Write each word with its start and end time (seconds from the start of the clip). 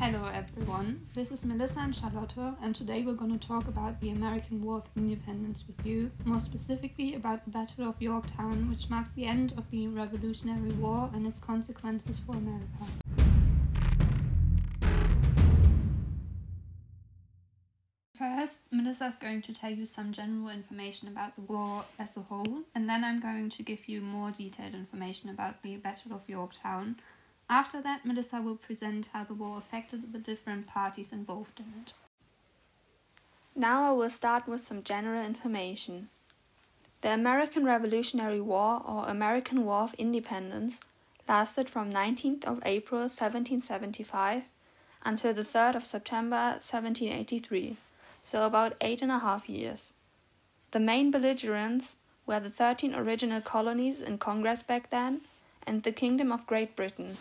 Hello 0.00 0.26
everyone, 0.32 1.08
this 1.12 1.32
is 1.32 1.44
Melissa 1.44 1.80
and 1.80 1.92
Charlotte, 1.94 2.36
and 2.62 2.72
today 2.72 3.02
we're 3.02 3.14
going 3.14 3.36
to 3.36 3.48
talk 3.48 3.66
about 3.66 4.00
the 4.00 4.10
American 4.10 4.62
War 4.62 4.76
of 4.76 4.84
Independence 4.96 5.64
with 5.66 5.84
you, 5.84 6.12
more 6.24 6.38
specifically 6.38 7.16
about 7.16 7.44
the 7.44 7.50
Battle 7.50 7.88
of 7.88 8.00
Yorktown, 8.00 8.70
which 8.70 8.88
marks 8.88 9.10
the 9.10 9.24
end 9.24 9.54
of 9.58 9.68
the 9.72 9.88
Revolutionary 9.88 10.70
War 10.74 11.10
and 11.12 11.26
its 11.26 11.40
consequences 11.40 12.16
for 12.24 12.36
America. 12.36 12.84
First, 18.14 18.60
Melissa 18.70 19.06
is 19.06 19.16
going 19.16 19.42
to 19.42 19.52
tell 19.52 19.72
you 19.72 19.84
some 19.84 20.12
general 20.12 20.50
information 20.50 21.08
about 21.08 21.34
the 21.34 21.42
war 21.42 21.84
as 21.98 22.16
a 22.16 22.20
whole, 22.20 22.62
and 22.76 22.88
then 22.88 23.02
I'm 23.02 23.18
going 23.18 23.50
to 23.50 23.64
give 23.64 23.88
you 23.88 24.00
more 24.00 24.30
detailed 24.30 24.74
information 24.74 25.28
about 25.28 25.64
the 25.64 25.74
Battle 25.74 26.14
of 26.14 26.22
Yorktown. 26.28 27.00
After 27.50 27.80
that, 27.80 28.04
Melissa 28.04 28.42
will 28.42 28.56
present 28.56 29.08
how 29.12 29.24
the 29.24 29.34
war 29.34 29.58
affected 29.58 30.12
the 30.12 30.18
different 30.18 30.66
parties 30.66 31.12
involved 31.12 31.60
in 31.60 31.66
it. 31.80 31.92
Now 33.54 33.90
I 33.90 33.92
will 33.92 34.10
start 34.10 34.46
with 34.46 34.60
some 34.60 34.82
general 34.82 35.24
information. 35.24 36.10
The 37.00 37.10
American 37.10 37.64
Revolutionary 37.64 38.40
War, 38.40 38.82
or 38.84 39.06
American 39.06 39.64
War 39.64 39.82
of 39.82 39.94
Independence, 39.94 40.80
lasted 41.28 41.70
from 41.70 41.92
19th 41.92 42.44
of 42.44 42.62
April 42.64 43.02
1775 43.02 44.44
until 45.04 45.32
the 45.32 45.42
3rd 45.42 45.76
of 45.76 45.86
September 45.86 46.58
1783 46.60 47.76
so 48.22 48.44
about 48.44 48.76
eight 48.80 49.00
and 49.00 49.10
a 49.10 49.20
half 49.20 49.48
years. 49.48 49.94
The 50.72 50.80
main 50.80 51.10
belligerents 51.10 51.96
were 52.26 52.40
the 52.40 52.50
13 52.50 52.94
original 52.94 53.40
colonies 53.40 54.02
in 54.02 54.18
Congress 54.18 54.62
back 54.62 54.90
then 54.90 55.22
and 55.66 55.82
the 55.82 55.92
Kingdom 55.92 56.30
of 56.32 56.46
Great 56.46 56.76
Britain. 56.76 57.16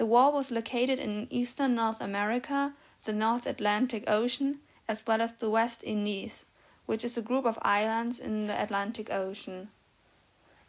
The 0.00 0.06
war 0.06 0.32
was 0.32 0.50
located 0.50 0.98
in 0.98 1.26
eastern 1.28 1.74
North 1.74 2.00
America, 2.00 2.72
the 3.04 3.12
North 3.12 3.44
Atlantic 3.44 4.04
Ocean, 4.08 4.60
as 4.88 5.06
well 5.06 5.20
as 5.20 5.34
the 5.34 5.50
West 5.50 5.84
Indies, 5.84 6.46
which 6.86 7.04
is 7.04 7.18
a 7.18 7.28
group 7.28 7.44
of 7.44 7.58
islands 7.60 8.18
in 8.18 8.46
the 8.46 8.58
Atlantic 8.58 9.12
Ocean. 9.12 9.68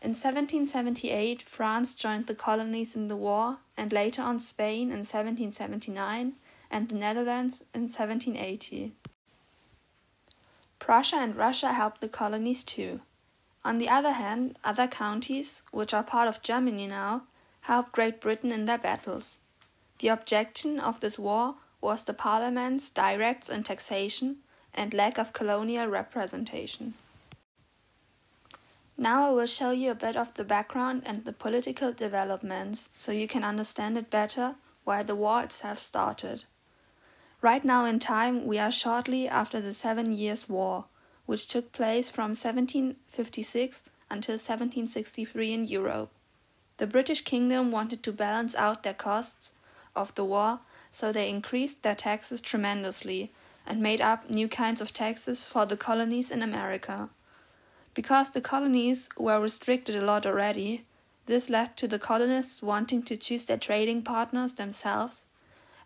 In 0.00 0.12
1778, 0.14 1.42
France 1.42 1.94
joined 1.94 2.26
the 2.26 2.34
colonies 2.34 2.96
in 2.96 3.08
the 3.08 3.16
war, 3.16 3.58
and 3.76 3.92
later 3.92 4.22
on 4.22 4.40
Spain 4.40 4.84
in 4.84 5.04
1779 5.04 6.36
and 6.70 6.88
the 6.88 6.94
Netherlands 6.94 7.66
in 7.74 7.82
1780. 7.82 8.94
Prussia 10.78 11.16
and 11.16 11.36
Russia 11.36 11.74
helped 11.74 12.00
the 12.00 12.08
colonies 12.08 12.64
too. 12.64 13.02
On 13.62 13.76
the 13.76 13.90
other 13.90 14.12
hand, 14.12 14.58
other 14.64 14.88
counties, 14.88 15.64
which 15.70 15.92
are 15.92 16.02
part 16.02 16.28
of 16.28 16.40
Germany 16.40 16.86
now, 16.86 17.24
helped 17.62 17.92
Great 17.92 18.20
Britain 18.20 18.52
in 18.52 18.64
their 18.64 18.78
battles. 18.78 19.38
The 19.98 20.08
objection 20.08 20.78
of 20.78 21.00
this 21.00 21.18
war 21.18 21.56
was 21.80 22.04
the 22.04 22.14
parliament's 22.14 22.90
directs 22.90 23.48
in 23.48 23.62
taxation 23.62 24.38
and 24.74 24.94
lack 24.94 25.18
of 25.18 25.32
colonial 25.32 25.86
representation. 25.86 26.94
Now 28.96 29.28
I 29.28 29.30
will 29.32 29.46
show 29.46 29.70
you 29.70 29.92
a 29.92 29.94
bit 29.94 30.16
of 30.16 30.34
the 30.34 30.44
background 30.44 31.02
and 31.06 31.24
the 31.24 31.32
political 31.32 31.92
developments 31.92 32.90
so 32.96 33.12
you 33.12 33.28
can 33.28 33.44
understand 33.44 33.96
it 33.96 34.10
better 34.10 34.56
why 34.84 35.02
the 35.02 35.14
war 35.14 35.42
itself 35.42 35.78
started. 35.78 36.44
Right 37.40 37.64
now 37.64 37.84
in 37.84 38.00
time, 38.00 38.46
we 38.46 38.58
are 38.58 38.72
shortly 38.72 39.28
after 39.28 39.60
the 39.60 39.72
Seven 39.72 40.12
Years' 40.12 40.48
War, 40.48 40.86
which 41.26 41.46
took 41.46 41.70
place 41.70 42.10
from 42.10 42.30
1756 42.30 43.82
until 44.10 44.34
1763 44.34 45.52
in 45.52 45.64
Europe. 45.64 46.10
The 46.78 46.86
British 46.86 47.22
Kingdom 47.22 47.70
wanted 47.70 48.02
to 48.02 48.12
balance 48.12 48.54
out 48.54 48.82
their 48.82 48.94
costs 48.94 49.52
of 49.94 50.14
the 50.14 50.24
war, 50.24 50.60
so 50.90 51.12
they 51.12 51.28
increased 51.28 51.82
their 51.82 51.94
taxes 51.94 52.40
tremendously 52.40 53.30
and 53.66 53.80
made 53.80 54.00
up 54.00 54.30
new 54.30 54.48
kinds 54.48 54.80
of 54.80 54.92
taxes 54.92 55.46
for 55.46 55.66
the 55.66 55.76
colonies 55.76 56.30
in 56.30 56.42
America. 56.42 57.10
Because 57.94 58.30
the 58.30 58.40
colonies 58.40 59.08
were 59.16 59.40
restricted 59.40 59.94
a 59.94 60.02
lot 60.02 60.24
already, 60.24 60.84
this 61.26 61.50
led 61.50 61.76
to 61.76 61.86
the 61.86 61.98
colonists 61.98 62.62
wanting 62.62 63.02
to 63.02 63.16
choose 63.16 63.44
their 63.44 63.58
trading 63.58 64.02
partners 64.02 64.54
themselves 64.54 65.26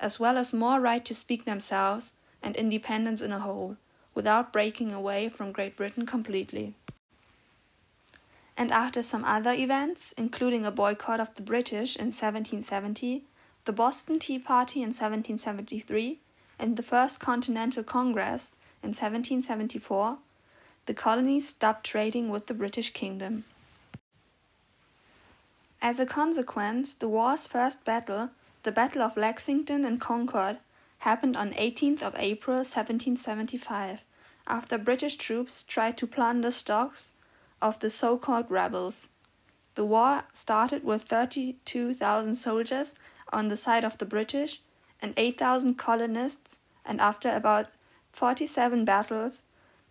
as 0.00 0.20
well 0.20 0.38
as 0.38 0.52
more 0.54 0.80
right 0.80 1.04
to 1.04 1.14
speak 1.14 1.44
themselves 1.44 2.12
and 2.42 2.54
independence 2.56 3.20
in 3.20 3.32
a 3.32 3.40
whole, 3.40 3.76
without 4.14 4.52
breaking 4.52 4.92
away 4.92 5.28
from 5.28 5.52
Great 5.52 5.76
Britain 5.76 6.06
completely. 6.06 6.74
And 8.58 8.72
after 8.72 9.04
some 9.04 9.24
other 9.24 9.52
events, 9.52 10.12
including 10.16 10.66
a 10.66 10.72
boycott 10.72 11.20
of 11.20 11.32
the 11.36 11.42
British 11.42 11.94
in 11.94 12.06
1770, 12.06 13.22
the 13.64 13.72
Boston 13.72 14.18
Tea 14.18 14.40
Party 14.40 14.80
in 14.80 14.88
1773, 14.88 16.18
and 16.58 16.76
the 16.76 16.82
First 16.82 17.20
Continental 17.20 17.84
Congress 17.84 18.50
in 18.82 18.88
1774, 18.88 20.18
the 20.86 20.94
colonies 20.94 21.48
stopped 21.48 21.86
trading 21.86 22.30
with 22.30 22.48
the 22.48 22.54
British 22.54 22.92
Kingdom. 22.92 23.44
As 25.80 26.00
a 26.00 26.06
consequence, 26.06 26.92
the 26.94 27.08
war's 27.08 27.46
first 27.46 27.84
battle 27.84 28.30
the 28.64 28.72
Battle 28.72 29.02
of 29.02 29.16
Lexington 29.16 29.84
and 29.84 30.00
Concord 30.00 30.58
happened 30.98 31.36
on 31.36 31.52
18th 31.52 32.02
of 32.02 32.16
April 32.18 32.56
1775 32.56 34.00
after 34.48 34.76
British 34.76 35.14
troops 35.14 35.62
tried 35.62 35.96
to 35.96 36.08
plunder 36.08 36.50
stocks 36.50 37.12
of 37.60 37.78
the 37.80 37.90
so-called 37.90 38.50
rebels. 38.50 39.08
The 39.74 39.84
war 39.84 40.24
started 40.32 40.84
with 40.84 41.02
32,000 41.02 42.34
soldiers 42.34 42.94
on 43.32 43.48
the 43.48 43.56
side 43.56 43.84
of 43.84 43.98
the 43.98 44.04
British 44.04 44.60
and 45.00 45.14
8,000 45.16 45.74
colonists 45.76 46.58
and 46.84 47.00
after 47.00 47.34
about 47.34 47.68
47 48.12 48.84
battles, 48.84 49.42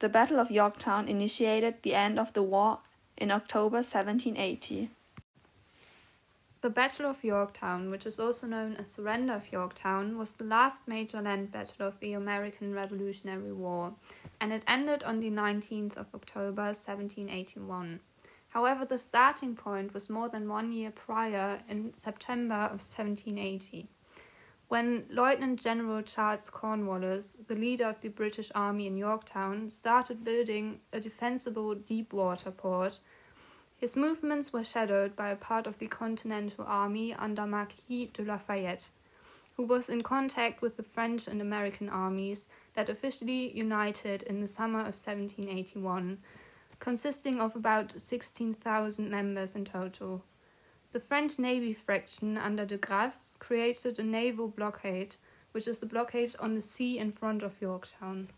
the 0.00 0.08
Battle 0.08 0.40
of 0.40 0.50
Yorktown 0.50 1.08
initiated 1.08 1.82
the 1.82 1.94
end 1.94 2.18
of 2.18 2.32
the 2.32 2.42
war 2.42 2.80
in 3.16 3.30
October 3.30 3.76
1780. 3.76 4.90
The 6.62 6.68
Battle 6.68 7.06
of 7.06 7.24
Yorktown, 7.24 7.90
which 7.90 8.04
is 8.04 8.20
also 8.20 8.46
known 8.46 8.76
as 8.76 8.92
Surrender 8.92 9.32
of 9.32 9.50
Yorktown, 9.50 10.18
was 10.18 10.34
the 10.34 10.44
last 10.44 10.86
major 10.86 11.22
land 11.22 11.50
battle 11.50 11.86
of 11.86 11.98
the 12.00 12.12
American 12.12 12.74
Revolutionary 12.74 13.54
War, 13.54 13.94
and 14.42 14.52
it 14.52 14.62
ended 14.66 15.02
on 15.02 15.20
the 15.20 15.30
19th 15.30 15.96
of 15.96 16.14
October 16.14 16.64
1781. 16.64 18.00
However, 18.50 18.84
the 18.84 18.98
starting 18.98 19.56
point 19.56 19.94
was 19.94 20.10
more 20.10 20.28
than 20.28 20.50
one 20.50 20.70
year 20.70 20.90
prior, 20.90 21.60
in 21.66 21.94
September 21.94 22.66
of 22.66 22.82
1780, 22.82 23.88
when 24.68 25.06
Lieutenant 25.08 25.60
General 25.62 26.02
Charles 26.02 26.50
Cornwallis, 26.50 27.36
the 27.46 27.54
leader 27.54 27.86
of 27.86 28.02
the 28.02 28.08
British 28.08 28.52
Army 28.54 28.86
in 28.86 28.98
Yorktown, 28.98 29.70
started 29.70 30.24
building 30.24 30.80
a 30.92 31.00
defensible 31.00 31.74
deep 31.74 32.12
water 32.12 32.50
port 32.50 32.98
his 33.80 33.96
movements 33.96 34.52
were 34.52 34.62
shadowed 34.62 35.16
by 35.16 35.30
a 35.30 35.36
part 35.36 35.66
of 35.66 35.78
the 35.78 35.86
Continental 35.86 36.66
Army 36.66 37.14
under 37.14 37.46
Marquis 37.46 38.10
de 38.12 38.22
Lafayette, 38.22 38.90
who 39.56 39.62
was 39.62 39.88
in 39.88 40.02
contact 40.02 40.60
with 40.60 40.76
the 40.76 40.82
French 40.82 41.26
and 41.26 41.40
American 41.40 41.88
armies 41.88 42.46
that 42.74 42.90
officially 42.90 43.56
united 43.56 44.22
in 44.24 44.38
the 44.42 44.46
summer 44.46 44.80
of 44.80 44.94
1781, 44.94 46.18
consisting 46.78 47.40
of 47.40 47.56
about 47.56 47.98
16,000 47.98 49.10
members 49.10 49.56
in 49.56 49.64
total. 49.64 50.22
The 50.92 51.00
French 51.00 51.38
Navy 51.38 51.72
fraction 51.72 52.36
under 52.36 52.66
de 52.66 52.76
Grasse 52.76 53.32
created 53.38 53.98
a 53.98 54.02
naval 54.02 54.48
blockade, 54.48 55.16
which 55.52 55.66
is 55.66 55.78
the 55.78 55.86
blockade 55.86 56.36
on 56.38 56.54
the 56.54 56.60
sea 56.60 56.98
in 56.98 57.12
front 57.12 57.42
of 57.42 57.58
Yorktown. 57.62 58.28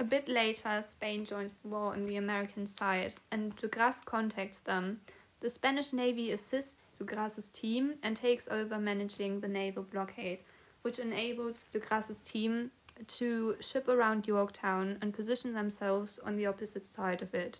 A 0.00 0.04
bit 0.04 0.28
later, 0.28 0.82
Spain 0.88 1.26
joins 1.26 1.52
the 1.52 1.68
war 1.68 1.92
on 1.92 2.06
the 2.06 2.16
American 2.16 2.66
side, 2.66 3.16
and 3.30 3.54
de 3.56 3.68
Grasse 3.68 4.00
contacts 4.00 4.60
them. 4.60 5.02
The 5.40 5.50
Spanish 5.50 5.92
Navy 5.92 6.32
assists 6.32 6.88
de 6.88 7.04
Grasse's 7.04 7.50
team 7.50 7.96
and 8.02 8.16
takes 8.16 8.48
over 8.48 8.78
managing 8.78 9.40
the 9.40 9.48
naval 9.48 9.82
blockade, 9.82 10.38
which 10.80 10.98
enables 10.98 11.64
de 11.64 11.80
Grasse's 11.80 12.20
team 12.20 12.70
to 13.08 13.56
ship 13.60 13.88
around 13.88 14.26
Yorktown 14.26 14.96
and 15.02 15.12
position 15.12 15.52
themselves 15.52 16.18
on 16.24 16.34
the 16.34 16.46
opposite 16.46 16.86
side 16.86 17.20
of 17.20 17.34
it. 17.34 17.58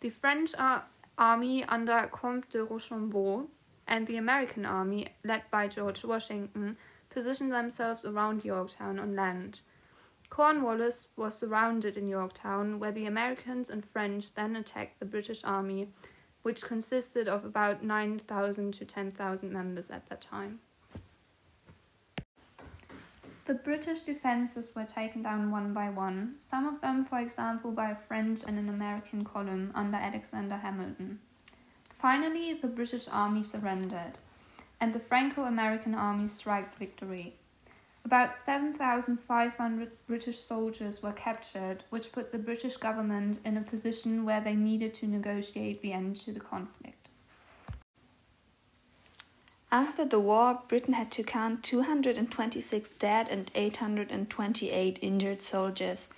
The 0.00 0.10
French 0.10 0.56
ar- 0.58 0.86
army 1.16 1.62
under 1.66 2.08
Comte 2.10 2.50
de 2.50 2.64
Rochambeau 2.64 3.46
and 3.86 4.08
the 4.08 4.16
American 4.16 4.66
army, 4.66 5.14
led 5.22 5.44
by 5.52 5.68
George 5.68 6.02
Washington, 6.02 6.76
position 7.08 7.50
themselves 7.50 8.04
around 8.04 8.44
Yorktown 8.44 8.98
on 8.98 9.14
land. 9.14 9.62
Cornwallis 10.32 11.08
was 11.14 11.36
surrounded 11.36 11.98
in 11.98 12.08
Yorktown, 12.08 12.78
where 12.78 12.90
the 12.90 13.04
Americans 13.04 13.68
and 13.68 13.84
French 13.84 14.32
then 14.32 14.56
attacked 14.56 14.98
the 14.98 15.04
British 15.04 15.44
army, 15.44 15.90
which 16.40 16.62
consisted 16.62 17.28
of 17.28 17.44
about 17.44 17.84
9,000 17.84 18.72
to 18.72 18.86
10,000 18.86 19.52
members 19.52 19.90
at 19.90 20.08
that 20.08 20.22
time. 20.22 20.60
The 23.44 23.52
British 23.52 24.00
defences 24.00 24.70
were 24.74 24.86
taken 24.86 25.20
down 25.20 25.50
one 25.50 25.74
by 25.74 25.90
one, 25.90 26.36
some 26.38 26.66
of 26.66 26.80
them, 26.80 27.04
for 27.04 27.18
example, 27.18 27.70
by 27.70 27.90
a 27.90 27.94
French 27.94 28.40
and 28.46 28.58
an 28.58 28.70
American 28.70 29.24
column 29.24 29.70
under 29.74 29.98
Alexander 29.98 30.56
Hamilton. 30.56 31.20
Finally, 31.90 32.54
the 32.54 32.68
British 32.68 33.06
army 33.06 33.42
surrendered. 33.42 34.16
and 34.80 34.94
the 34.94 34.98
Franco 34.98 35.44
American 35.44 35.94
Army 35.94 36.26
strike 36.26 36.76
victory. 36.76 37.36
About 38.04 38.34
7,500 38.34 39.90
British 40.06 40.40
soldiers 40.40 41.02
were 41.02 41.12
captured, 41.12 41.84
which 41.90 42.12
put 42.12 42.32
the 42.32 42.38
British 42.38 42.76
government 42.76 43.38
in 43.44 43.56
a 43.56 43.62
position 43.62 44.24
where 44.24 44.40
they 44.40 44.54
needed 44.54 44.92
to 44.94 45.06
negotiate 45.06 45.82
the 45.82 45.92
end 45.92 46.16
to 46.16 46.32
the 46.32 46.40
conflict. 46.40 47.08
After 49.70 50.04
the 50.04 50.20
war, 50.20 50.60
Britain 50.68 50.92
had 50.94 51.10
to 51.12 51.22
count 51.22 51.62
226 51.62 52.92
dead 52.94 53.28
and 53.30 53.50
828 53.54 54.98
injured 55.00 55.40
soldiers, 55.40 56.10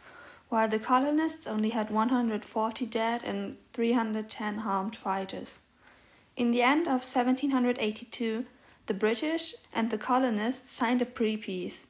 while 0.48 0.66
the 0.66 0.80
colonists 0.80 1.46
only 1.46 1.68
had 1.68 1.90
140 1.90 2.86
dead 2.86 3.22
and 3.22 3.56
310 3.72 4.58
harmed 4.58 4.96
fighters. 4.96 5.60
In 6.36 6.50
the 6.50 6.62
end 6.62 6.88
of 6.88 7.04
1782, 7.04 8.46
the 8.86 8.94
British 8.94 9.54
and 9.72 9.90
the 9.90 9.98
colonists 9.98 10.70
signed 10.70 11.02
a 11.02 11.06
pre-peace, 11.06 11.86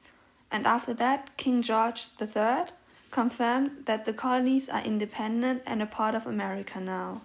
and 0.51 0.65
after 0.65 0.93
that 0.93 1.35
King 1.37 1.61
George 1.61 2.07
III 2.19 2.65
confirmed 3.11 3.85
that 3.85 4.05
the 4.05 4.13
colonies 4.13 4.69
are 4.69 4.83
independent 4.83 5.61
and 5.65 5.81
a 5.81 5.85
part 5.85 6.15
of 6.15 6.25
America 6.25 6.79
now. 6.79 7.21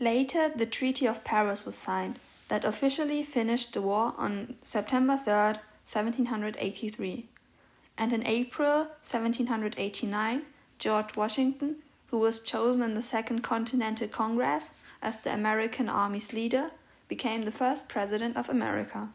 Later, 0.00 0.48
the 0.48 0.66
Treaty 0.66 1.06
of 1.06 1.24
Paris 1.24 1.64
was 1.64 1.76
signed, 1.76 2.18
that 2.48 2.64
officially 2.64 3.22
finished 3.22 3.72
the 3.72 3.82
war 3.82 4.14
on 4.18 4.56
September 4.62 5.16
3, 5.16 5.32
1783. 5.32 7.26
And 7.96 8.12
in 8.12 8.26
April 8.26 8.88
1789, 9.02 10.42
George 10.78 11.16
Washington, 11.16 11.76
who 12.08 12.18
was 12.18 12.40
chosen 12.40 12.82
in 12.82 12.94
the 12.94 13.02
Second 13.02 13.42
Continental 13.42 14.08
Congress 14.08 14.72
as 15.00 15.18
the 15.18 15.32
American 15.32 15.88
Army's 15.88 16.32
leader, 16.32 16.70
became 17.08 17.44
the 17.44 17.50
first 17.50 17.88
president 17.88 18.36
of 18.36 18.48
America. 18.48 19.08